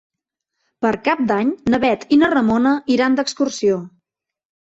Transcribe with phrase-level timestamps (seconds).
[0.85, 3.77] Per Cap d'Any na Bet i na Ramona iran d'excursió.